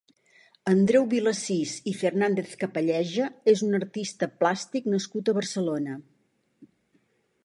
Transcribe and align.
Andreu 0.69 1.03
Vilasís 1.09 1.73
i 1.91 1.91
Fernàndez-Capalleja 1.99 3.27
és 3.53 3.63
un 3.67 3.81
artista 3.81 4.31
plàstic 4.41 4.89
nascut 4.95 5.29
a 5.29 5.37
Barcelona. 5.41 5.99